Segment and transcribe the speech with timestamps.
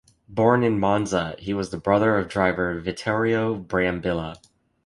[0.27, 4.35] Born in Monza, he was the brother of driver Vittorio Brambilla.